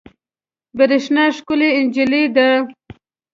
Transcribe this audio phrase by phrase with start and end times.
[0.77, 2.47] برېښنا ښکلې انجلۍ ده